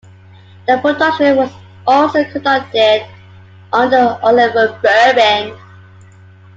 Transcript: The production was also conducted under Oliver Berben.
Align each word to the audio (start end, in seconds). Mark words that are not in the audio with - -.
The 0.67 0.79
production 0.79 1.35
was 1.35 1.51
also 1.85 2.23
conducted 2.31 3.05
under 3.71 4.17
Oliver 4.23 4.75
Berben. 4.83 5.55